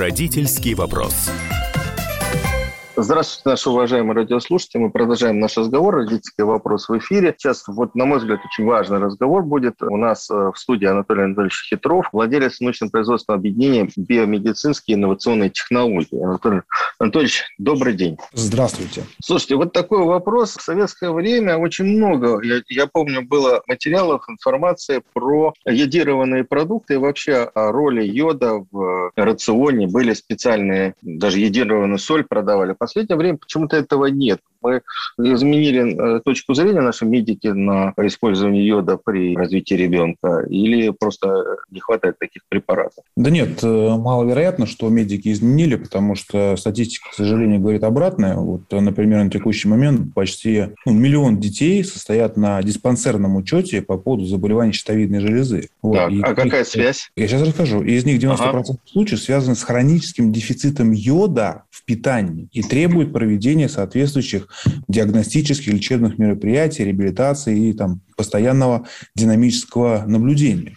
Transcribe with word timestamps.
Родительский 0.00 0.72
вопрос. 0.72 1.30
Здравствуйте, 3.02 3.48
наши 3.48 3.70
уважаемые 3.70 4.14
радиослушатели. 4.14 4.82
Мы 4.82 4.90
продолжаем 4.90 5.40
наш 5.40 5.56
разговор. 5.56 5.94
Родительский 5.94 6.44
вопрос 6.44 6.86
в 6.86 6.98
эфире. 6.98 7.34
Сейчас, 7.36 7.66
вот, 7.66 7.94
на 7.94 8.04
мой 8.04 8.18
взгляд, 8.18 8.40
очень 8.44 8.66
важный 8.66 8.98
разговор 8.98 9.42
будет. 9.42 9.82
У 9.82 9.96
нас 9.96 10.30
э, 10.30 10.34
в 10.34 10.58
студии 10.58 10.84
Анатолий 10.84 11.22
Анатольевич 11.22 11.66
Хитров, 11.70 12.10
владелец 12.12 12.60
научно-производственного 12.60 13.38
объединения 13.38 13.88
«Биомедицинские 13.96 14.98
инновационные 14.98 15.48
технологии». 15.48 16.22
Анатолий 16.22 16.60
Анатольевич, 16.98 17.46
добрый 17.56 17.94
день. 17.94 18.18
Здравствуйте. 18.34 19.04
Слушайте, 19.24 19.56
вот 19.56 19.72
такой 19.72 20.04
вопрос. 20.04 20.58
В 20.58 20.60
советское 20.60 21.10
время 21.10 21.56
очень 21.56 21.86
много, 21.86 22.42
я, 22.42 22.60
я 22.68 22.86
помню, 22.86 23.22
было 23.26 23.62
материалов, 23.66 24.24
информации 24.28 25.02
про 25.14 25.54
йодированные 25.64 26.44
продукты 26.44 26.94
и 26.94 26.98
вообще 26.98 27.50
о 27.54 27.72
роли 27.72 28.04
йода 28.04 28.62
в 28.70 29.10
рационе. 29.16 29.86
Были 29.86 30.12
специальные, 30.12 30.92
даже 31.00 31.38
йодированную 31.38 31.98
соль 31.98 32.24
продавали 32.24 32.74
последнее 32.90 33.16
время 33.16 33.38
почему-то 33.38 33.76
этого 33.76 34.06
нет. 34.06 34.40
Мы 34.62 34.82
изменили 35.18 36.16
э, 36.16 36.20
точку 36.20 36.54
зрения 36.54 36.80
наши 36.80 37.04
медики 37.04 37.48
на 37.48 37.92
использование 37.98 38.66
йода 38.66 38.96
при 38.96 39.36
развитии 39.36 39.74
ребенка 39.74 40.44
или 40.48 40.90
просто 40.90 41.44
не 41.70 41.80
хватает 41.80 42.18
таких 42.18 42.42
препаратов? 42.48 43.04
Да 43.16 43.30
нет, 43.30 43.62
э, 43.62 43.66
маловероятно, 43.66 44.66
что 44.66 44.88
медики 44.88 45.32
изменили, 45.32 45.76
потому 45.76 46.14
что 46.14 46.56
статистика, 46.56 47.10
к 47.10 47.14
сожалению, 47.14 47.60
говорит 47.60 47.84
обратное. 47.84 48.36
Вот, 48.36 48.70
например, 48.70 49.24
на 49.24 49.30
текущий 49.30 49.68
момент 49.68 50.14
почти 50.14 50.68
ну, 50.86 50.92
миллион 50.92 51.38
детей 51.38 51.82
состоят 51.84 52.36
на 52.36 52.62
диспансерном 52.62 53.36
учете 53.36 53.82
по 53.82 53.96
поводу 53.96 54.24
заболеваний 54.26 54.72
щитовидной 54.72 55.20
железы. 55.20 55.68
Вот. 55.82 55.96
Так, 55.96 56.10
и, 56.10 56.20
а 56.20 56.34
какая 56.34 56.62
и, 56.62 56.66
связь? 56.66 57.10
Я 57.16 57.28
сейчас 57.28 57.42
расскажу. 57.42 57.82
Из 57.82 58.04
них 58.04 58.20
90% 58.22 58.36
ага. 58.38 58.64
случаев 58.86 59.20
связаны 59.20 59.54
с 59.54 59.62
хроническим 59.62 60.32
дефицитом 60.32 60.92
йода 60.92 61.64
в 61.70 61.84
питании 61.84 62.48
и 62.52 62.62
требует 62.62 63.12
проведения 63.12 63.68
соответствующих 63.68 64.48
диагностических, 64.88 65.72
лечебных 65.72 66.18
мероприятий, 66.18 66.84
реабилитации 66.84 67.68
и 67.68 67.72
там, 67.72 68.00
постоянного 68.16 68.86
динамического 69.14 70.04
наблюдения. 70.06 70.76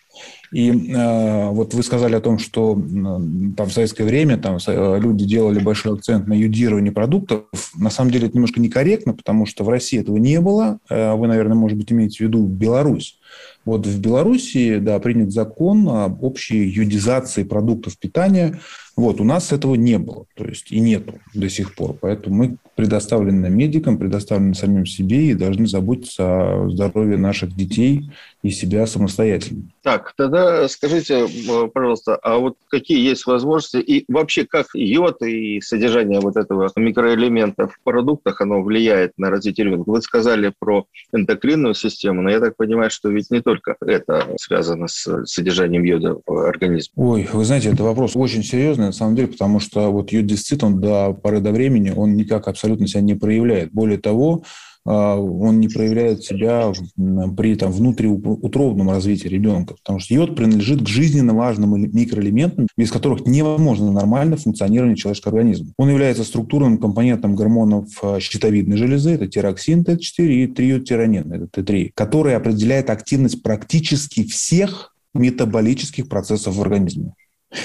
И 0.54 0.70
э, 0.70 1.50
вот 1.50 1.74
вы 1.74 1.82
сказали 1.82 2.14
о 2.14 2.22
том, 2.22 2.38
что 2.38 2.76
там, 2.76 3.68
в 3.68 3.74
советское 3.74 4.04
время 4.04 4.38
там, 4.38 4.60
э, 4.66 5.00
люди 5.02 5.26
делали 5.26 5.58
большой 5.58 5.96
акцент 5.96 6.28
на 6.28 6.34
юдирование 6.34 6.92
продуктов. 6.92 7.46
На 7.76 7.90
самом 7.90 8.12
деле 8.12 8.28
это 8.28 8.36
немножко 8.36 8.62
некорректно, 8.62 9.14
потому 9.14 9.48
что 9.48 9.64
в 9.64 9.70
России 9.70 10.00
этого 10.00 10.18
не 10.18 10.40
было. 10.40 10.78
Э, 10.92 11.16
вы, 11.16 11.28
наверное, 11.28 11.56
может 11.56 11.76
быть, 11.80 11.92
имеете 11.92 12.18
в 12.18 12.28
виду 12.28 12.46
Беларусь. 12.46 13.18
Вот 13.66 13.88
в 13.88 14.00
Беларуси, 14.00 14.78
да, 14.78 15.00
принят 15.00 15.32
закон 15.32 15.90
об 15.90 16.24
общей 16.24 16.64
юдизации 16.68 17.44
продуктов 17.44 17.98
питания. 17.98 18.60
Вот, 18.96 19.20
у 19.20 19.24
нас 19.24 19.52
этого 19.52 19.74
не 19.74 19.98
было, 19.98 20.26
то 20.36 20.46
есть 20.46 20.72
и 20.72 20.80
нету 20.80 21.16
до 21.34 21.50
сих 21.50 21.74
пор. 21.74 21.96
Поэтому 22.00 22.36
мы 22.36 22.58
предоставлены 22.76 23.50
медикам, 23.50 23.98
предоставлены 23.98 24.56
самим 24.56 24.86
себе 24.86 25.28
и 25.28 25.34
должны 25.34 25.68
заботиться 25.68 26.24
о 26.24 26.70
здоровье 26.70 27.18
наших 27.18 27.56
детей 27.56 28.10
и 28.42 28.50
себя 28.50 28.88
самостоятельно. 28.88 29.64
Так, 29.84 30.14
тогда 30.18 30.68
скажите, 30.68 31.28
пожалуйста, 31.74 32.16
а 32.16 32.38
вот 32.38 32.56
какие 32.70 33.00
есть 33.00 33.26
возможности 33.26 33.78
и 33.78 34.06
вообще 34.12 34.46
как 34.46 34.68
йод 34.74 35.22
и 35.22 35.62
содержание 35.62 36.20
вот 36.20 36.36
этого 36.36 36.70
микроэлемента 36.76 37.68
в 37.68 37.80
продуктах, 37.84 38.42
оно 38.42 38.62
влияет 38.62 39.14
на 39.18 39.30
развитие 39.30 39.68
ребенка? 39.68 39.90
Вы 39.90 40.02
сказали 40.02 40.52
про 40.58 40.86
эндокринную 41.14 41.74
систему, 41.74 42.22
но 42.22 42.30
я 42.30 42.40
так 42.40 42.56
понимаю, 42.58 42.90
что 42.90 43.10
ведь 43.10 43.30
не 43.30 43.42
только 43.42 43.76
это 43.82 44.28
связано 44.40 44.88
с 44.88 45.26
содержанием 45.26 45.84
йода 45.84 46.18
в 46.26 46.48
организме. 46.48 46.92
Ой, 46.96 47.30
вы 47.32 47.46
знаете, 47.46 47.70
это 47.70 47.84
вопрос 47.84 48.16
очень 48.16 48.44
серьезный, 48.44 48.88
на 48.88 48.92
самом 48.92 49.16
деле, 49.16 49.28
потому 49.28 49.60
что 49.60 49.92
вот 49.92 50.12
йод-дефицит, 50.12 50.64
он 50.64 50.82
до 50.82 51.14
поры 51.14 51.40
до 51.40 51.52
времени, 51.52 51.94
он 51.96 52.16
никак 52.16 52.48
абсолютно 52.48 52.63
себя 52.88 53.02
не 53.02 53.16
проявляет. 53.16 53.72
Более 53.72 53.98
того, 53.98 54.44
а, 54.86 55.16
он 55.16 55.60
не 55.60 55.70
проявляет 55.70 56.24
себя 56.24 56.72
при 57.38 57.56
там, 57.56 57.72
внутриутробном 57.72 58.90
развитии 58.90 59.28
ребенка. 59.28 59.76
Потому 59.76 60.00
что 60.00 60.14
йод 60.14 60.36
принадлежит 60.36 60.84
к 60.84 60.88
жизненно 60.88 61.34
важным 61.34 61.82
микроэлементам, 61.82 62.68
без 62.78 62.92
которых 62.92 63.26
невозможно 63.26 63.92
нормально 63.92 64.38
функционирование 64.38 64.98
человеческого 64.98 65.38
организма. 65.38 65.74
Он 65.78 65.90
является 65.90 66.24
структурным 66.24 66.78
компонентом 66.78 67.36
гормонов 67.36 67.88
а, 68.02 68.20
щитовидной 68.20 68.78
железы, 68.78 69.12
это 69.12 69.28
тироксин 69.28 69.84
Т4 69.84 70.28
и 70.28 70.48
триодтиронин, 70.48 71.32
это 71.32 71.62
Т3, 71.62 71.92
который 71.94 72.36
определяет 72.36 72.90
активность 72.90 73.42
практически 73.42 74.24
всех 74.24 74.94
метаболических 75.14 76.10
процессов 76.10 76.56
в 76.56 76.62
организме. 76.62 77.14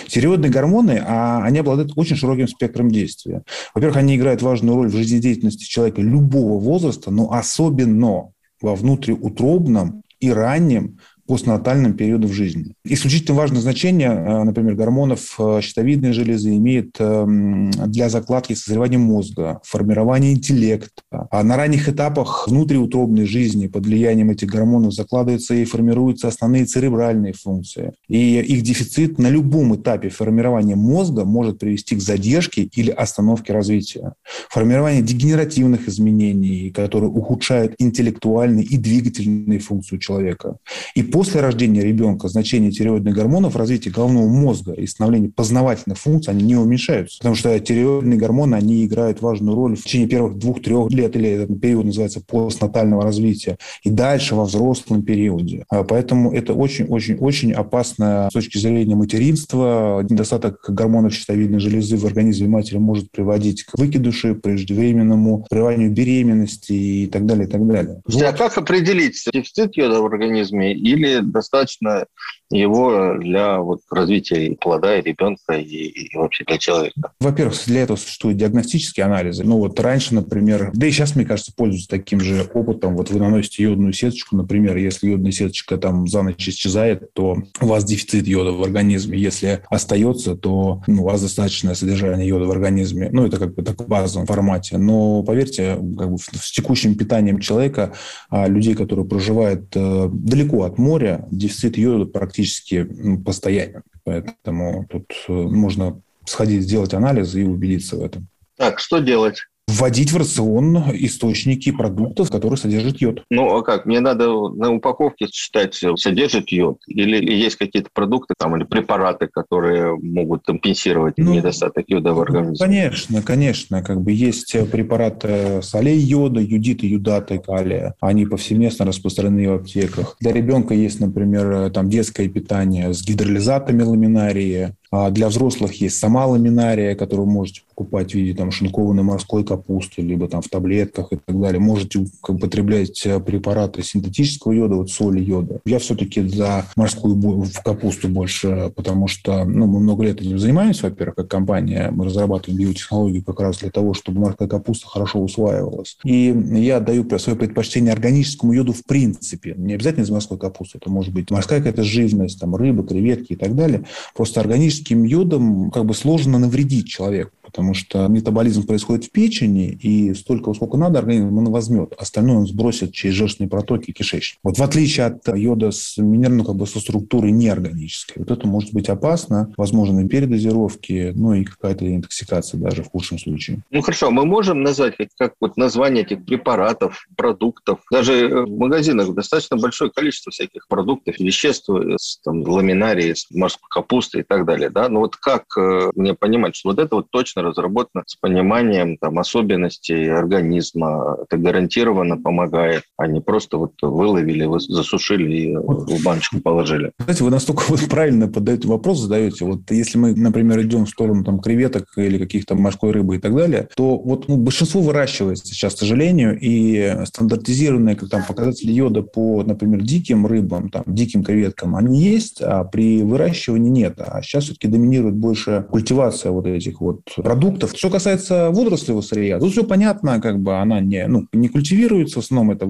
Тиреоидные 0.09 0.51
гормоны, 0.51 1.03
а 1.05 1.43
они 1.45 1.59
обладают 1.59 1.93
очень 1.97 2.17
широким 2.17 2.49
спектром 2.49 2.91
действия. 2.91 3.43
Во-первых, 3.75 3.97
они 3.97 4.17
играют 4.17 4.43
важную 4.43 4.77
роль 4.77 4.89
в 4.89 4.97
жизнедеятельности 4.97 5.65
человека 5.65 6.01
любого 6.01 6.59
возраста, 6.61 7.11
но 7.11 7.33
особенно 7.33 8.33
во 8.61 8.75
внутриутробном 8.75 10.03
и 10.21 10.31
раннем 10.31 10.99
постнатальном 11.29 11.93
периоде 11.93 12.27
в 12.27 12.33
жизни. 12.33 12.73
Исключительно 12.85 13.37
важное 13.37 13.61
значение, 13.61 14.09
э, 14.09 14.45
например, 14.45 14.75
гормонов 14.75 15.37
э, 15.39 15.61
щитовидной 15.63 16.13
железы 16.13 16.57
имеет 16.57 16.97
эм, 16.99 17.71
для 17.71 18.09
закладки 18.09 18.55
созревания 18.55 18.99
мозга, 18.99 19.61
формирования 19.63 20.33
интеллекта. 20.33 21.03
А 21.11 21.43
на 21.43 21.57
ранних 21.57 21.89
этапах 21.89 22.49
внутриутробной 22.49 23.27
жизни 23.27 23.67
под 23.67 23.85
влиянием 23.85 24.31
этих 24.31 24.49
гормонов 24.49 24.95
закладываются 24.95 25.55
и 25.55 25.67
формируются 25.67 26.29
основные 26.29 26.65
церебральные 26.65 27.35
функции. 27.35 27.93
И 28.09 28.41
их 28.41 28.63
дефицит 28.63 29.19
на 29.19 29.29
любом 29.29 29.77
этапе 29.77 30.09
формирования 30.09 30.77
мозга 30.77 31.27
может 31.27 31.59
привести 31.59 31.95
к 31.95 32.01
задержке 32.01 32.63
или 32.63 32.91
остановке 32.91 33.53
развития. 33.53 34.15
Формирование 34.49 35.03
дегенеративных 35.03 35.89
изменений, 35.89 36.71
которые 36.71 37.11
ухудшают 37.11 37.75
интеллектуальные 37.79 38.65
и 38.65 38.79
двигательные 38.79 39.59
функции 39.59 39.99
человека. 39.99 40.57
И 40.95 41.03
после 41.19 41.41
рождения 41.41 41.83
ребенка 41.83 42.29
значение 42.29 42.71
тиреоидных 42.71 43.13
гормонов 43.13 43.57
в 43.57 43.91
головного 43.91 44.29
мозга 44.29 44.73
и 44.75 44.87
становления 44.87 45.31
познавательных 45.31 45.99
функций, 45.99 46.33
они 46.33 46.45
не 46.45 46.55
уменьшаются. 46.55 47.19
Потому 47.19 47.35
что 47.35 47.59
тиреоидные 47.59 48.17
гормоны, 48.17 48.55
они 48.55 48.87
играют 48.87 49.21
важную 49.21 49.57
роль 49.57 49.75
в 49.75 49.83
течение 49.83 50.07
первых 50.07 50.39
двух-трех 50.39 50.93
лет, 50.93 51.17
или 51.17 51.29
этот 51.31 51.61
период 51.61 51.87
называется 51.87 52.21
постнатального 52.25 53.03
развития, 53.03 53.59
и 53.83 53.91
дальше 53.91 54.37
во 54.37 54.45
взрослом 54.45 55.03
периоде. 55.03 55.65
А 55.69 55.83
поэтому 55.83 56.33
это 56.33 56.55
очень-очень-очень 56.55 57.53
опасно 57.53 58.29
с 58.31 58.35
точки 58.35 58.59
зрения 58.59 58.95
материнства. 58.95 60.07
Недостаток 60.09 60.67
гормонов 60.69 61.15
щитовидной 61.15 61.59
железы 61.59 61.97
в 61.97 62.07
организме 62.07 62.47
матери 62.47 62.79
может 62.79 63.11
приводить 63.11 63.65
к 63.65 63.77
выкидышу, 63.77 64.37
преждевременному 64.37 65.47
прерыванию 65.51 65.91
беременности 65.91 66.73
и 66.73 67.07
так 67.09 67.27
далее, 67.27 67.49
и 67.49 67.51
так 67.51 67.67
далее. 67.67 68.03
Вот. 68.07 68.23
А 68.23 68.33
как 68.33 68.57
определить 68.57 69.21
дефицит 69.33 69.77
йода 69.77 70.01
в 70.01 70.07
организме 70.07 70.73
или 70.75 71.08
или 71.13 71.21
достаточно 71.21 72.07
его 72.51 73.15
для 73.19 73.61
вот, 73.61 73.81
развития 73.91 74.57
плода 74.59 74.99
и 74.99 75.03
ребенка, 75.03 75.55
и, 75.55 75.65
и 75.65 76.17
вообще 76.17 76.45
для 76.45 76.59
человека? 76.59 77.13
Во-первых, 77.21 77.55
для 77.67 77.83
этого 77.83 77.97
существуют 77.97 78.39
диагностические 78.39 79.05
анализы. 79.05 79.45
Ну 79.45 79.59
вот 79.59 79.79
раньше, 79.81 80.15
например, 80.15 80.71
да 80.73 80.87
и 80.87 80.91
сейчас, 80.91 81.15
мне 81.15 81.25
кажется, 81.25 81.53
пользуются 81.55 81.89
таким 81.89 82.21
же 82.21 82.49
опытом. 82.55 82.97
Вот 82.97 83.11
вы 83.11 83.21
наносите 83.21 83.65
йодную 83.65 83.93
сеточку, 83.93 84.37
например, 84.37 84.77
если 84.77 85.09
йодная 85.09 85.33
сеточка 85.33 85.77
там 85.77 86.07
за 86.07 86.23
ночь 86.23 86.49
исчезает, 86.49 87.13
то 87.13 87.37
у 87.61 87.67
вас 87.67 87.85
дефицит 87.85 88.27
йода 88.27 88.53
в 88.53 88.63
организме. 88.63 89.19
Если 89.19 89.63
остается, 89.69 90.35
то 90.35 90.83
ну, 90.87 91.03
у 91.03 91.07
вас 91.07 91.21
достаточное 91.21 91.75
содержание 91.75 92.29
йода 92.29 92.47
в 92.47 92.51
организме. 92.51 93.11
Ну, 93.13 93.27
это 93.27 93.39
как 93.39 93.55
бы 93.55 93.63
так 93.63 93.81
в 93.81 93.87
базовом 93.87 94.27
формате. 94.27 94.79
Но 94.79 95.23
поверьте, 95.23 95.75
как 95.75 96.11
бы 96.11 96.19
с 96.19 96.51
текущим 96.51 96.95
питанием 96.97 97.41
человека, 97.41 97.93
а 98.31 98.47
людей, 98.49 98.75
которые 98.75 99.07
проживают 99.07 99.67
э, 99.75 100.09
далеко 100.11 100.65
от 100.65 100.79
моря, 100.79 100.98
дефицит 101.31 101.77
йода 101.77 102.07
практически 102.07 102.07
практически 102.07 102.85
постоянен. 103.25 103.83
Поэтому 104.05 104.87
тут 104.89 105.13
э, 105.29 105.33
можно 105.33 106.01
сходить, 106.27 106.63
сделать 106.63 106.95
анализ 106.95 107.35
и 107.35 107.45
убедиться 107.45 107.97
в 107.97 108.03
этом. 108.03 108.29
Так, 108.57 108.79
что 108.79 108.99
делать? 108.99 109.39
Вводить 109.69 110.13
в 110.13 110.17
рацион 110.17 110.83
источники 110.95 111.71
продуктов, 111.71 112.31
которые 112.31 112.57
содержат 112.57 113.01
йод. 113.01 113.23
Ну, 113.31 113.55
а 113.55 113.63
как? 113.63 113.85
Мне 113.85 114.01
надо 114.01 114.27
на 114.49 114.73
упаковке 114.73 115.27
читать, 115.31 115.79
содержит 115.97 116.51
йод? 116.51 116.79
Или 116.87 117.33
есть 117.33 117.57
какие-то 117.57 117.91
продукты 117.93 118.35
там, 118.37 118.57
или 118.57 118.65
препараты, 118.65 119.29
которые 119.29 119.97
могут 119.97 120.45
компенсировать 120.45 121.19
ну, 121.19 121.35
недостаток 121.35 121.85
йода 121.89 122.15
в 122.15 122.21
организме? 122.21 122.57
Конечно, 122.59 123.23
конечно. 123.23 123.83
Как 123.83 124.01
бы 124.01 124.13
есть 124.13 124.57
препараты 124.71 125.61
солей 125.63 125.99
йода, 125.99 126.41
юдиты, 126.41 126.87
юдаты, 126.87 127.39
калия. 127.39 127.95
Они 128.01 128.25
повсеместно 128.25 128.87
распространены 128.87 129.51
в 129.51 129.55
аптеках. 129.57 130.17
Для 130.21 130.33
ребенка 130.33 130.73
есть, 130.73 130.99
например, 130.99 131.71
там 131.71 131.91
детское 131.91 132.29
питание 132.29 132.95
с 132.95 133.05
гидролизатами 133.05 133.83
ламинарии. 133.83 134.75
А 134.91 135.11
для 135.11 135.29
взрослых 135.29 135.75
есть 135.81 135.99
сама 135.99 136.27
ламинария, 136.27 136.95
которую 136.95 137.29
можете 137.29 137.63
покупать 137.69 138.13
в 138.13 138.15
виде 138.15 138.35
там, 138.35 138.51
шинкованной 138.51 139.03
морской 139.03 139.45
капусты, 139.45 140.03
либо 140.03 140.29
там 140.29 140.43
в 140.43 140.49
таблетках 140.49 141.13
и 141.13 141.17
так 141.17 141.41
далее. 141.41 141.61
Можете 141.61 142.05
употреблять 142.27 143.05
э, 143.07 143.21
препараты 143.21 143.83
синтетического 143.83 144.53
йода, 144.53 144.77
вот 144.77 144.91
соли 144.91 145.21
йода. 145.21 145.61
Я 145.65 145.79
все-таки 145.79 146.27
за 146.27 146.67
морскую 146.77 147.45
капусту 147.65 148.09
больше, 148.09 148.73
потому 148.75 149.09
что 149.09 149.45
ну, 149.45 149.67
мы 149.67 149.81
много 149.81 150.05
лет 150.05 150.21
этим 150.21 150.39
занимаемся, 150.39 150.89
во-первых, 150.89 151.17
как 151.17 151.29
компания. 151.29 151.91
Мы 151.93 152.07
разрабатываем 152.07 152.61
биотехнологии 152.61 153.21
как 153.21 153.41
раз 153.41 153.59
для 153.59 153.71
того, 153.71 153.95
чтобы 153.95 154.21
морская 154.21 154.49
капуста 154.49 154.87
хорошо 154.87 155.21
усваивалась. 155.21 155.99
И 156.05 156.35
я 156.55 156.81
даю 156.81 157.07
свое 157.19 157.39
предпочтение 157.39 157.93
органическому 157.93 158.53
йоду 158.53 158.73
в 158.73 158.85
принципе. 158.85 159.55
Не 159.57 159.75
обязательно 159.75 160.05
из 160.05 160.11
морской 160.11 160.39
капусты. 160.39 160.79
Это 160.79 160.91
может 160.91 161.13
быть 161.13 161.31
морская 161.31 161.59
какая-то 161.59 161.85
живность, 161.85 162.41
там, 162.41 162.57
рыба, 162.57 162.83
креветки 162.83 163.35
и 163.35 163.37
так 163.37 163.55
далее. 163.55 163.85
Просто 164.17 164.41
органическим 164.79 165.05
йодом 165.05 165.71
как 165.71 165.85
бы 165.85 165.95
сложно 165.95 166.39
навредить 166.39 166.89
человеку 166.89 167.38
потому 167.49 167.73
что 167.73 168.07
метаболизм 168.09 168.67
происходит 168.67 169.07
в 169.07 169.11
печени, 169.11 169.69
и 169.71 170.13
столько, 170.13 170.53
сколько 170.53 170.77
надо, 170.77 170.99
организм 170.99 171.37
он 171.37 171.47
возьмет. 171.47 171.95
Остальное 171.99 172.37
он 172.37 172.47
сбросит 172.47 172.93
через 172.93 173.15
желчные 173.15 173.49
протоки 173.49 173.91
и 173.91 173.93
кишечник. 173.93 174.39
Вот 174.43 174.59
в 174.59 174.63
отличие 174.63 175.07
от 175.07 175.27
йода 175.37 175.71
с 175.71 175.97
минеральной, 175.97 176.45
как 176.45 176.57
бы 176.57 176.67
со 176.67 176.79
структурой 176.79 177.33
неорганической. 177.33 178.23
Вот 178.23 178.31
это 178.31 178.47
может 178.47 178.73
быть 178.75 178.89
опасно, 178.89 179.53
возможно, 179.57 180.07
передозировки, 180.07 181.13
ну 181.15 181.33
и 181.33 181.45
какая-то 181.45 181.89
интоксикация 181.95 182.61
даже 182.61 182.83
в 182.83 182.91
худшем 182.91 183.19
случае. 183.19 183.63
Ну 183.71 183.81
хорошо, 183.81 184.11
мы 184.11 184.27
можем 184.27 184.63
назвать 184.63 184.97
как, 184.97 185.09
как 185.17 185.35
вот 185.41 185.57
название 185.57 186.05
этих 186.05 186.25
препаратов, 186.25 187.07
продуктов. 187.17 187.81
Даже 187.91 188.45
в 188.45 188.59
магазинах 188.59 189.15
достаточно 189.15 189.57
большое 189.57 189.91
количество 189.91 190.31
всяких 190.31 190.69
продуктов, 190.69 191.19
веществ, 191.19 191.71
с 191.71 192.19
там, 192.21 192.43
ламинарии, 192.43 193.15
морской 193.31 193.69
капусты 193.71 194.21
и 194.21 194.23
так 194.23 194.45
далее. 194.45 194.71
Да? 194.71 194.89
Но 194.89 194.95
ну 194.95 195.01
вот 195.01 195.17
как 195.17 195.45
э, 195.57 195.91
мне 195.95 196.15
понимать, 196.15 196.57
что 196.57 196.71
вот 196.71 196.79
это 196.79 196.97
вот 196.97 197.11
точно 197.11 197.38
точно 197.39 197.43
разработано 197.43 198.05
с 198.07 198.17
пониманием 198.17 198.97
там, 198.99 199.19
особенностей 199.19 200.09
организма. 200.09 201.17
Это 201.23 201.37
гарантированно 201.37 202.17
помогает, 202.17 202.83
а 202.97 203.07
не 203.07 203.21
просто 203.21 203.59
вот 203.59 203.73
выловили, 203.81 204.49
засушили 204.69 205.37
и 205.37 205.57
в 205.57 206.05
баночку 206.05 206.41
положили. 206.41 206.93
Знаете, 206.99 207.25
вы 207.25 207.31
настолько 207.31 207.63
вот 207.69 207.81
правильно 207.89 208.29
подаете 208.29 208.69
вопрос, 208.69 209.01
задаете. 209.01 209.45
Вот 209.45 209.71
если 209.71 209.99
мы, 209.99 210.15
например, 210.15 210.61
идем 210.63 210.87
в 210.87 210.91
сторону 210.91 211.25
там, 211.25 211.41
креветок 211.41 211.87
или 211.97 212.19
каких-то 212.19 212.55
морской 212.55 212.91
рыбы 212.91 213.17
и 213.17 213.19
так 213.19 213.35
далее, 213.35 213.69
то 213.77 213.97
вот 213.97 214.29
ну, 214.29 214.37
большинство 214.37 214.81
выращивается 214.81 215.47
сейчас, 215.47 215.75
к 215.75 215.79
сожалению, 215.79 216.39
и 216.41 217.05
стандартизированные 217.05 217.97
как, 217.97 218.09
там, 218.09 218.23
показатели 218.27 218.73
йода 218.73 219.03
по, 219.03 219.43
например, 219.45 219.83
диким 219.83 220.27
рыбам, 220.27 220.71
там, 220.71 220.85
диким 220.87 221.23
креветкам, 221.23 221.77
они 221.77 222.01
есть, 222.01 222.41
а 222.41 222.65
при 222.65 223.03
выращивании 223.03 223.71
нет. 223.71 223.95
А 223.99 224.23
сейчас 224.23 224.45
все-таки 224.45 224.69
доминирует 224.69 225.15
больше 225.15 225.67
культивация 225.71 226.33
вот 226.33 226.47
этих 226.47 226.81
вот 226.81 227.01
продуктов. 227.29 227.73
Что 227.77 227.91
касается 227.91 228.49
водорослевого 228.49 229.03
сырья, 229.03 229.39
тут 229.39 229.53
все 229.53 229.63
понятно, 229.63 230.19
как 230.19 230.41
бы 230.41 230.59
она 230.59 230.81
не, 230.81 231.07
ну, 231.07 231.27
не 231.35 231.49
культивируется, 231.49 232.23
в 232.23 232.25
основном 232.25 232.53
это 232.57 232.67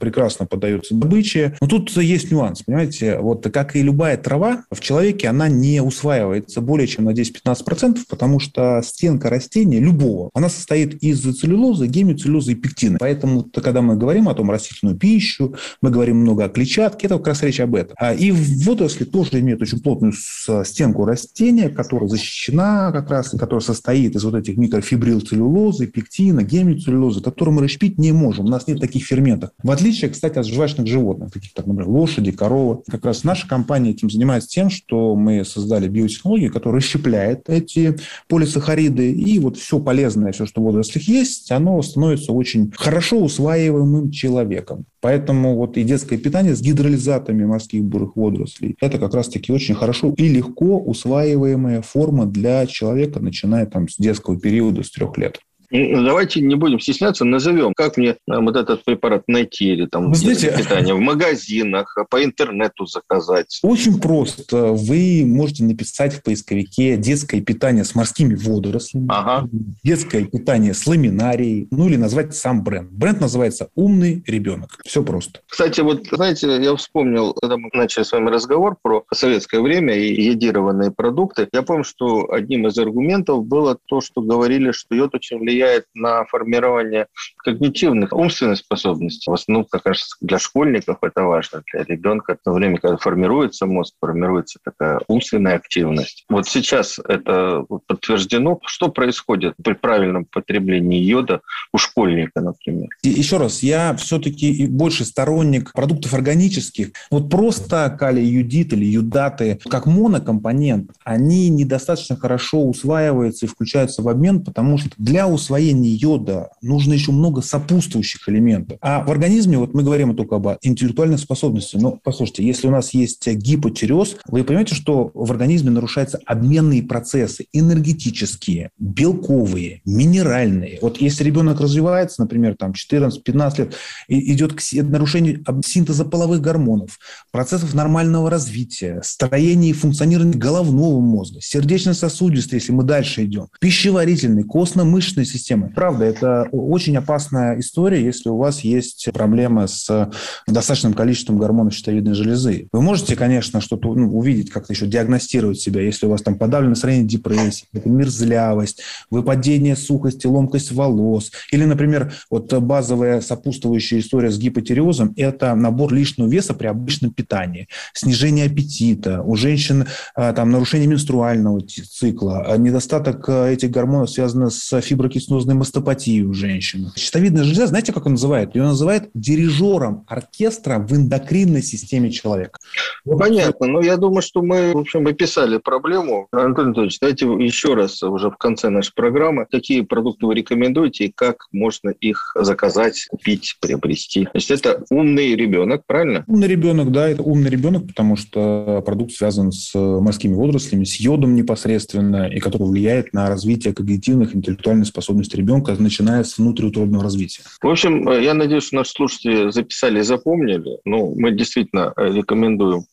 прекрасно 0.00 0.44
подается 0.46 0.96
добыче. 0.96 1.56
Но 1.60 1.68
тут 1.68 1.96
есть 1.96 2.32
нюанс, 2.32 2.64
понимаете, 2.64 3.20
вот 3.20 3.48
как 3.52 3.76
и 3.76 3.82
любая 3.82 4.16
трава 4.16 4.64
в 4.72 4.80
человеке, 4.80 5.28
она 5.28 5.48
не 5.48 5.80
усваивается 5.80 6.60
более 6.60 6.88
чем 6.88 7.04
на 7.04 7.10
10-15%, 7.10 8.00
потому 8.08 8.40
что 8.40 8.82
стенка 8.82 9.30
растения 9.30 9.78
любого, 9.78 10.30
она 10.34 10.48
состоит 10.48 10.94
из 11.00 11.20
целлюлозы, 11.20 11.86
гемицеллюлозы 11.86 12.52
и 12.52 12.56
пектина. 12.56 12.96
Поэтому, 12.98 13.44
когда 13.44 13.82
мы 13.82 13.94
говорим 13.94 14.28
о 14.28 14.34
том 14.34 14.50
растительную 14.50 14.98
пищу, 14.98 15.54
мы 15.80 15.90
говорим 15.90 16.16
много 16.16 16.46
о 16.46 16.48
клетчатке, 16.48 17.06
это 17.06 17.18
как 17.18 17.28
раз 17.28 17.42
речь 17.44 17.60
об 17.60 17.76
этом. 17.76 17.94
А 18.00 18.14
и 18.14 18.32
водоросли 18.32 19.04
тоже 19.04 19.38
имеют 19.38 19.62
очень 19.62 19.80
плотную 19.80 20.12
стенку 20.12 21.04
растения, 21.04 21.68
которая 21.68 22.08
защищена 22.08 22.90
как 22.90 23.08
раз, 23.08 23.30
которая 23.30 23.60
состоит 23.60 23.91
состоит 23.92 24.16
из 24.16 24.24
вот 24.24 24.34
этих 24.34 24.56
микрофибрилцеллюлозы, 24.56 25.86
пектина, 25.86 26.42
гемицеллюлозы, 26.42 27.20
которые 27.20 27.54
мы 27.54 27.62
расщепить 27.62 27.98
не 27.98 28.12
можем. 28.12 28.46
У 28.46 28.48
нас 28.48 28.66
нет 28.66 28.80
таких 28.80 29.04
ферментов. 29.04 29.50
В 29.62 29.70
отличие, 29.70 30.10
кстати, 30.10 30.38
от 30.38 30.46
жвачных 30.46 30.86
животных, 30.86 31.30
таких 31.30 31.52
как, 31.52 31.66
например, 31.66 31.90
лошади, 31.90 32.32
коровы. 32.32 32.82
Как 32.90 33.04
раз 33.04 33.24
наша 33.24 33.46
компания 33.46 33.90
этим 33.90 34.08
занимается 34.08 34.48
тем, 34.48 34.70
что 34.70 35.14
мы 35.14 35.44
создали 35.44 35.88
биотехнологию, 35.88 36.50
которая 36.50 36.80
расщепляет 36.80 37.50
эти 37.50 37.98
полисахариды, 38.28 39.12
и 39.12 39.38
вот 39.38 39.58
все 39.58 39.78
полезное, 39.78 40.32
все, 40.32 40.46
что 40.46 40.62
в 40.62 40.64
водорослях 40.64 41.04
есть, 41.04 41.50
оно 41.50 41.82
становится 41.82 42.32
очень 42.32 42.72
хорошо 42.74 43.22
усваиваемым 43.22 44.10
человеком. 44.10 44.86
Поэтому 45.02 45.56
вот 45.56 45.76
и 45.76 45.82
детское 45.82 46.16
питание 46.16 46.54
с 46.54 46.62
гидролизатами 46.62 47.44
морских 47.44 47.82
бурых 47.82 48.14
водорослей– 48.14 48.76
это 48.80 48.98
как 48.98 49.14
раз-таки 49.14 49.52
очень 49.52 49.74
хорошо 49.74 50.14
и 50.16 50.28
легко 50.28 50.78
усваиваемая 50.78 51.82
форма 51.82 52.24
для 52.24 52.66
человека, 52.66 53.18
начиная 53.18 53.66
там 53.66 53.88
с 53.88 53.96
детского 53.96 54.38
периода, 54.38 54.84
с 54.84 54.92
трех 54.92 55.18
лет. 55.18 55.40
Ну, 55.72 56.04
давайте 56.04 56.42
не 56.42 56.54
будем 56.54 56.78
стесняться, 56.78 57.24
назовем, 57.24 57.72
как 57.74 57.96
мне 57.96 58.16
вот 58.26 58.56
этот 58.56 58.84
препарат 58.84 59.22
найти 59.26 59.72
или 59.72 59.86
там 59.86 60.10
Вы 60.10 60.16
знаете, 60.16 60.54
питание 60.56 60.94
в 60.94 61.00
магазинах, 61.00 61.96
по 62.10 62.22
интернету 62.22 62.84
заказать. 62.84 63.58
Очень 63.62 63.98
просто. 63.98 64.72
Вы 64.72 65.24
можете 65.26 65.64
написать 65.64 66.14
в 66.14 66.22
поисковике 66.22 66.98
детское 66.98 67.40
питание 67.40 67.84
с 67.84 67.94
морскими 67.94 68.34
водорослями, 68.34 69.06
ага. 69.08 69.48
детское 69.82 70.26
питание 70.26 70.74
с 70.74 70.86
ламинарией, 70.86 71.68
ну 71.70 71.88
или 71.88 71.96
назвать 71.96 72.34
сам 72.34 72.62
бренд. 72.62 72.90
Бренд 72.90 73.20
называется 73.20 73.70
«Умный 73.74 74.22
ребенок». 74.26 74.78
Все 74.84 75.02
просто. 75.02 75.40
Кстати, 75.46 75.80
вот 75.80 76.06
знаете, 76.12 76.48
я 76.62 76.76
вспомнил, 76.76 77.32
когда 77.32 77.56
мы 77.56 77.70
начали 77.72 78.04
с 78.04 78.12
вами 78.12 78.28
разговор 78.28 78.76
про 78.82 79.04
советское 79.12 79.60
время 79.60 79.94
и 79.94 80.22
йодированные 80.22 80.90
продукты, 80.90 81.48
я 81.50 81.62
помню, 81.62 81.84
что 81.84 82.30
одним 82.30 82.66
из 82.66 82.76
аргументов 82.76 83.46
было 83.46 83.78
то, 83.86 84.02
что 84.02 84.20
говорили, 84.20 84.72
что 84.72 84.94
йод 84.94 85.14
очень 85.14 85.38
влияет 85.38 85.61
влияет 85.62 85.84
на 85.94 86.24
формирование 86.24 87.06
когнитивных, 87.44 88.12
умственных 88.12 88.58
способностей. 88.58 89.30
В 89.30 89.34
основном, 89.34 89.66
как 89.70 89.86
раз 89.86 90.16
для 90.20 90.38
школьников 90.38 90.98
это 91.02 91.22
важно, 91.22 91.62
для 91.72 91.84
ребенка. 91.84 92.36
В 92.40 92.44
то 92.44 92.52
время, 92.52 92.78
когда 92.78 92.96
формируется 92.96 93.66
мозг, 93.66 93.94
формируется 94.00 94.58
такая 94.64 95.00
умственная 95.08 95.56
активность. 95.56 96.24
Вот 96.28 96.46
сейчас 96.46 96.98
это 96.98 97.64
подтверждено. 97.86 98.58
Что 98.66 98.88
происходит 98.88 99.54
при 99.62 99.74
правильном 99.74 100.24
потреблении 100.24 101.00
йода 101.00 101.40
у 101.72 101.78
школьника, 101.78 102.40
например? 102.40 102.88
И 103.02 103.08
еще 103.08 103.38
раз, 103.38 103.62
я 103.62 103.94
все-таки 103.96 104.66
больше 104.66 105.04
сторонник 105.04 105.72
продуктов 105.72 106.14
органических. 106.14 106.90
Вот 107.10 107.30
просто 107.30 107.96
калий-юдит 107.98 108.72
или 108.72 108.84
юдаты, 108.84 109.60
как 109.68 109.86
монокомпонент, 109.86 110.90
они 111.04 111.48
недостаточно 111.50 112.16
хорошо 112.16 112.64
усваиваются 112.64 113.46
и 113.46 113.48
включаются 113.48 114.02
в 114.02 114.08
обмен, 114.08 114.44
потому 114.44 114.78
что 114.78 114.90
для 114.96 115.26
усвоения 115.28 115.51
усвоения 115.52 115.94
йода 115.94 116.48
нужно 116.62 116.94
еще 116.94 117.12
много 117.12 117.42
сопутствующих 117.42 118.26
элементов. 118.28 118.78
А 118.80 119.04
в 119.04 119.10
организме, 119.10 119.58
вот 119.58 119.74
мы 119.74 119.82
говорим 119.82 120.16
только 120.16 120.36
об 120.36 120.48
интеллектуальной 120.62 121.18
способности. 121.18 121.76
Но 121.76 121.98
послушайте, 122.02 122.44
если 122.44 122.68
у 122.68 122.70
нас 122.70 122.94
есть 122.94 123.26
гипотиреоз, 123.26 124.16
вы 124.28 124.44
понимаете, 124.44 124.74
что 124.74 125.10
в 125.12 125.30
организме 125.30 125.70
нарушаются 125.70 126.18
обменные 126.24 126.82
процессы 126.82 127.46
энергетические, 127.52 128.70
белковые, 128.78 129.82
минеральные. 129.84 130.78
Вот 130.80 130.98
если 131.02 131.24
ребенок 131.24 131.60
развивается, 131.60 132.22
например, 132.22 132.56
там 132.56 132.72
14-15 132.72 133.58
лет, 133.58 133.74
и 134.08 134.32
идет 134.32 134.54
к 134.54 134.62
нарушению 134.72 135.44
синтеза 135.64 136.06
половых 136.06 136.40
гормонов, 136.40 136.98
процессов 137.30 137.74
нормального 137.74 138.30
развития, 138.30 139.00
строения 139.04 139.70
и 139.70 139.74
функционирования 139.74 140.38
головного 140.38 140.98
мозга, 141.00 141.40
сердечно-сосудистой, 141.42 142.58
если 142.58 142.72
мы 142.72 142.84
дальше 142.84 143.24
идем, 143.24 143.48
пищеварительной, 143.60 144.44
костно-мышечной 144.44 145.26
системы, 145.26 145.41
системы. 145.42 145.72
Правда, 145.74 146.04
это 146.04 146.48
очень 146.52 146.96
опасная 146.96 147.58
история, 147.58 148.02
если 148.02 148.28
у 148.28 148.36
вас 148.36 148.60
есть 148.60 149.08
проблемы 149.12 149.66
с 149.66 150.10
достаточным 150.46 150.94
количеством 150.94 151.38
гормонов 151.38 151.74
щитовидной 151.74 152.14
железы. 152.14 152.68
Вы 152.72 152.80
можете, 152.80 153.16
конечно, 153.16 153.60
что-то 153.60 153.92
ну, 153.94 154.16
увидеть, 154.16 154.50
как-то 154.50 154.72
еще 154.72 154.86
диагностировать 154.86 155.60
себя, 155.60 155.82
если 155.82 156.06
у 156.06 156.10
вас 156.10 156.22
там 156.22 156.38
подавленное 156.38 156.70
настроение, 156.70 157.06
депрессия, 157.06 157.66
мерзлявость, 157.84 158.82
выпадение 159.10 159.76
сухости, 159.76 160.26
ломкость 160.26 160.72
волос. 160.72 161.32
Или, 161.50 161.64
например, 161.64 162.12
вот 162.30 162.52
базовая 162.52 163.20
сопутствующая 163.20 163.98
история 163.98 164.30
с 164.30 164.38
гипотиреозом– 164.38 165.12
это 165.16 165.54
набор 165.54 165.92
лишнего 165.92 166.28
веса 166.28 166.54
при 166.54 166.68
обычном 166.68 167.12
питании, 167.12 167.68
снижение 167.94 168.46
аппетита, 168.46 169.22
у 169.22 169.34
женщин 169.34 169.86
а, 170.14 170.32
там 170.32 170.50
нарушение 170.50 170.86
менструального 170.86 171.60
цикла, 171.60 172.56
недостаток 172.56 173.28
а, 173.28 173.48
этих 173.48 173.70
гормонов 173.70 174.10
связано 174.10 174.50
с 174.50 174.80
фиброкислотой 174.80 175.21
молочно-снозной 175.22 175.54
мастопатии 175.54 176.22
у 176.22 176.32
женщин. 176.32 176.92
Щитовидная 176.96 177.44
железа, 177.44 177.68
знаете, 177.68 177.92
как 177.92 178.06
он 178.06 178.12
называет? 178.12 178.54
Ее 178.54 178.62
называют 178.62 179.10
дирижером 179.14 180.04
оркестра 180.08 180.78
в 180.78 180.92
эндокринной 180.92 181.62
системе 181.62 182.10
человека. 182.10 182.58
Ну, 183.04 183.18
понятно. 183.18 183.66
Но 183.66 183.80
я 183.80 183.96
думаю, 183.96 184.22
что 184.22 184.42
мы, 184.42 184.72
в 184.72 184.78
общем, 184.78 185.06
описали 185.06 185.58
проблему. 185.58 186.28
Антон 186.32 186.66
Анатольевич, 186.66 186.98
давайте 187.00 187.26
еще 187.26 187.74
раз 187.74 188.02
уже 188.02 188.30
в 188.30 188.36
конце 188.36 188.68
нашей 188.68 188.92
программы, 188.94 189.46
какие 189.50 189.82
продукты 189.82 190.26
вы 190.26 190.34
рекомендуете 190.34 191.06
и 191.06 191.12
как 191.12 191.46
можно 191.52 191.90
их 191.90 192.32
заказать, 192.38 193.06
купить, 193.10 193.56
приобрести. 193.60 194.24
То 194.24 194.30
есть 194.34 194.50
это 194.50 194.84
умный 194.90 195.34
ребенок, 195.34 195.82
правильно? 195.86 196.24
Умный 196.26 196.48
ребенок, 196.48 196.90
да, 196.92 197.08
это 197.08 197.22
умный 197.22 197.50
ребенок, 197.50 197.86
потому 197.86 198.16
что 198.16 198.82
продукт 198.84 199.12
связан 199.12 199.52
с 199.52 199.72
морскими 199.74 200.34
водорослями, 200.34 200.84
с 200.84 200.96
йодом 200.96 201.34
непосредственно, 201.34 202.28
и 202.28 202.38
который 202.40 202.68
влияет 202.68 203.12
на 203.12 203.28
развитие 203.28 203.74
когнитивных, 203.74 204.34
интеллектуальных 204.34 204.86
способностей 204.86 205.11
ребенка, 205.34 205.74
начиная 205.78 206.24
с 206.24 206.38
внутриутробного 206.38 207.02
развития. 207.02 207.42
В 207.60 207.68
общем, 207.68 208.10
я 208.10 208.34
надеюсь, 208.34 208.64
что 208.64 208.76
наши 208.76 208.92
слушатели 208.92 209.50
записали 209.50 210.00
и 210.00 210.02
запомнили. 210.02 210.78
Ну, 210.84 211.14
мы 211.16 211.32
действительно 211.32 211.92
рекомендуем 211.96 212.84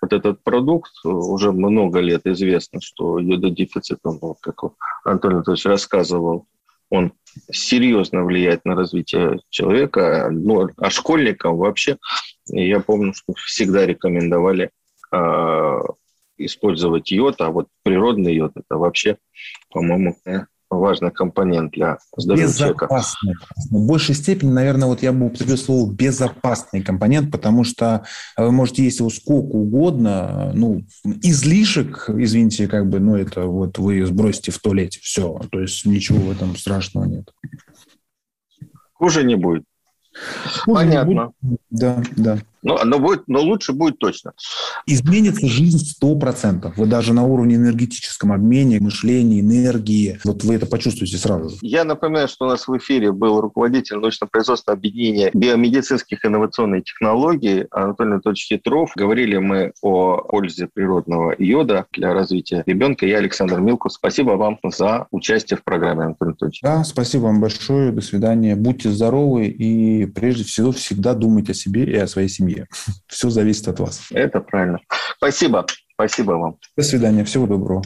вот 0.00 0.12
этот 0.12 0.42
продукт. 0.42 0.92
Уже 1.04 1.52
много 1.52 2.00
лет 2.00 2.22
известно, 2.26 2.80
что 2.80 3.18
йододефицит, 3.18 3.98
он, 4.04 4.18
как 4.40 4.62
Антон 5.04 5.34
Анатольевич 5.34 5.64
рассказывал, 5.66 6.46
он 6.90 7.12
серьезно 7.50 8.24
влияет 8.24 8.64
на 8.64 8.74
развитие 8.74 9.40
человека, 9.50 10.28
ну, 10.30 10.68
а 10.76 10.90
школьникам 10.90 11.56
вообще, 11.56 11.98
я 12.46 12.80
помню, 12.80 13.12
что 13.14 13.34
всегда 13.34 13.84
рекомендовали 13.84 14.70
э, 15.12 15.80
использовать 16.38 17.10
йод, 17.10 17.40
а 17.40 17.50
вот 17.50 17.68
природный 17.82 18.34
йод 18.34 18.52
это 18.54 18.78
вообще, 18.78 19.18
по-моему, 19.70 20.16
важный 20.70 21.10
компонент 21.10 21.72
для 21.72 21.98
здоровья 22.16 22.44
безопасный. 22.44 23.34
человека. 23.34 23.46
В 23.70 23.86
большей 23.86 24.14
степени, 24.14 24.50
наверное, 24.50 24.88
вот 24.88 25.02
я 25.02 25.12
бы 25.12 25.26
употребил 25.26 25.56
слово 25.56 25.90
безопасный 25.90 26.82
компонент, 26.82 27.30
потому 27.30 27.64
что 27.64 28.04
вы 28.36 28.52
можете 28.52 28.84
есть 28.84 28.98
его 28.98 29.10
сколько 29.10 29.56
угодно, 29.56 30.52
ну, 30.54 30.82
излишек, 31.22 32.08
извините, 32.08 32.68
как 32.68 32.88
бы, 32.88 33.00
ну, 33.00 33.16
это 33.16 33.42
вот 33.46 33.78
вы 33.78 34.04
сбросите 34.04 34.52
в 34.52 34.58
туалете, 34.58 35.00
все, 35.02 35.40
то 35.50 35.60
есть 35.60 35.84
ничего 35.86 36.18
в 36.18 36.30
этом 36.30 36.56
страшного 36.56 37.04
нет. 37.04 37.30
Хуже 38.92 39.24
не 39.24 39.36
будет. 39.36 39.64
Хуже 40.64 40.80
Понятно. 40.80 41.32
Не 41.40 41.48
будет. 41.50 41.60
Да, 41.70 42.02
да. 42.16 42.38
Но, 42.62 42.80
но, 42.84 42.98
будет, 42.98 43.24
но 43.28 43.40
лучше 43.40 43.72
будет 43.72 43.98
точно. 43.98 44.32
Изменится 44.86 45.46
жизнь 45.46 45.78
сто 45.78 46.14
процентов. 46.16 46.76
Вы 46.76 46.86
даже 46.86 47.12
на 47.12 47.24
уровне 47.24 47.56
энергетическом 47.56 48.32
обмене, 48.32 48.80
мышления, 48.80 49.40
энергии, 49.40 50.18
вот 50.24 50.44
вы 50.44 50.54
это 50.54 50.66
почувствуете 50.66 51.16
сразу. 51.18 51.56
Я 51.62 51.84
напоминаю, 51.84 52.28
что 52.28 52.46
у 52.46 52.48
нас 52.48 52.66
в 52.66 52.76
эфире 52.78 53.12
был 53.12 53.40
руководитель 53.40 53.96
научно-производственного 53.96 54.78
объединения 54.78 55.30
биомедицинских 55.32 56.24
инновационных 56.24 56.84
технологий 56.84 57.66
Анатолий 57.70 58.12
Анатольевич 58.12 58.48
Петров. 58.48 58.92
Говорили 58.96 59.36
мы 59.38 59.72
о 59.82 60.16
пользе 60.18 60.68
природного 60.72 61.34
йода 61.38 61.86
для 61.92 62.12
развития 62.12 62.62
ребенка. 62.66 63.06
Я 63.06 63.18
Александр 63.18 63.60
Милкус. 63.60 63.94
Спасибо 63.94 64.32
вам 64.32 64.58
за 64.64 65.06
участие 65.10 65.58
в 65.58 65.64
программе, 65.64 66.04
Анатолий 66.04 66.30
Анатольевич. 66.30 66.60
Да, 66.62 66.84
спасибо 66.84 67.22
вам 67.24 67.40
большое. 67.40 67.92
До 67.92 68.00
свидания. 68.00 68.56
Будьте 68.56 68.90
здоровы 68.90 69.46
и 69.46 70.06
прежде 70.06 70.44
всего 70.44 70.72
всегда 70.72 71.14
думайте 71.14 71.52
о 71.52 71.54
себе 71.54 71.84
и 71.84 71.96
о 71.96 72.06
своей 72.06 72.28
семье 72.28 72.47
семье. 72.48 72.66
Все 73.06 73.30
зависит 73.30 73.68
от 73.68 73.80
вас. 73.80 74.06
Это 74.10 74.40
правильно. 74.40 74.80
Спасибо. 75.16 75.66
Спасибо 75.94 76.32
вам. 76.32 76.56
До 76.76 76.82
свидания. 76.82 77.24
Всего 77.24 77.46
доброго. 77.46 77.82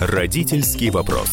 Родительский 0.00 0.90
вопрос. 0.90 1.30